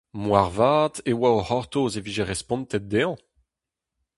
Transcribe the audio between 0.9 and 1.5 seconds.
e oa o